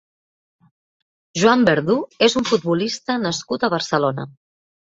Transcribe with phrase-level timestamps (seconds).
[1.41, 1.99] Joan Verdú
[2.29, 4.31] és un futbolista nascut a Barcelona.